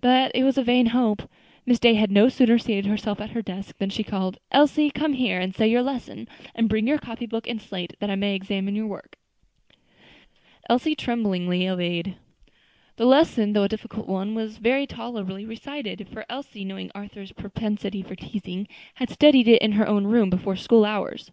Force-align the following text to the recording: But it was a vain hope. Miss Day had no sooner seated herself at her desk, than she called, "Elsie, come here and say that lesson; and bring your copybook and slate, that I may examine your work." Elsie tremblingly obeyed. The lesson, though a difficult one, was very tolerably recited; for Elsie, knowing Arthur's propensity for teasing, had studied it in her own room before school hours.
But 0.00 0.30
it 0.36 0.44
was 0.44 0.56
a 0.56 0.62
vain 0.62 0.86
hope. 0.94 1.20
Miss 1.66 1.80
Day 1.80 1.94
had 1.94 2.12
no 2.12 2.28
sooner 2.28 2.58
seated 2.58 2.86
herself 2.86 3.20
at 3.20 3.30
her 3.30 3.42
desk, 3.42 3.76
than 3.78 3.90
she 3.90 4.04
called, 4.04 4.38
"Elsie, 4.52 4.88
come 4.92 5.14
here 5.14 5.40
and 5.40 5.52
say 5.52 5.74
that 5.74 5.82
lesson; 5.82 6.28
and 6.54 6.68
bring 6.68 6.86
your 6.86 6.98
copybook 6.98 7.48
and 7.48 7.60
slate, 7.60 7.94
that 7.98 8.08
I 8.08 8.14
may 8.14 8.36
examine 8.36 8.76
your 8.76 8.86
work." 8.86 9.16
Elsie 10.70 10.94
tremblingly 10.94 11.66
obeyed. 11.68 12.14
The 12.98 13.04
lesson, 13.06 13.52
though 13.52 13.64
a 13.64 13.68
difficult 13.68 14.06
one, 14.06 14.36
was 14.36 14.58
very 14.58 14.86
tolerably 14.86 15.44
recited; 15.44 16.06
for 16.08 16.24
Elsie, 16.30 16.64
knowing 16.64 16.92
Arthur's 16.94 17.32
propensity 17.32 18.00
for 18.00 18.14
teasing, 18.14 18.68
had 18.94 19.10
studied 19.10 19.48
it 19.48 19.60
in 19.60 19.72
her 19.72 19.88
own 19.88 20.04
room 20.04 20.30
before 20.30 20.54
school 20.54 20.84
hours. 20.84 21.32